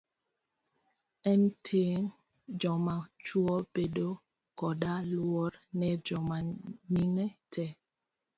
[1.31, 2.09] En ting'
[2.61, 4.09] joma chuo bedo
[4.59, 6.37] koda luor ne joma
[6.93, 7.73] mine tee.